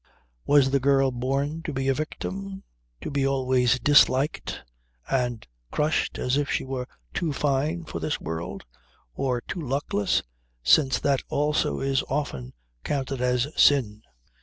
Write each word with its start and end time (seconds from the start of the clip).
Was 0.47 0.71
the 0.71 0.79
girl 0.79 1.11
born 1.11 1.61
to 1.61 1.71
be 1.71 1.87
a 1.87 1.93
victim; 1.93 2.63
to 3.01 3.11
be 3.11 3.27
always 3.27 3.77
disliked 3.77 4.63
and 5.11 5.45
crushed 5.69 6.17
as 6.17 6.37
if 6.37 6.49
she 6.49 6.63
were 6.65 6.87
too 7.13 7.31
fine 7.31 7.83
for 7.85 7.99
this 7.99 8.19
world? 8.19 8.63
Or 9.13 9.41
too 9.41 9.61
luckless 9.61 10.23
since 10.63 10.97
that 11.01 11.21
also 11.29 11.79
is 11.81 12.01
often 12.09 12.53
counted 12.83 13.21
as 13.21 13.47
sin. 13.55 14.01